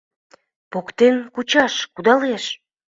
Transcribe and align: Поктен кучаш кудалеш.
Поктен 0.71 1.15
кучаш 1.33 1.73
кудалеш. 1.93 2.43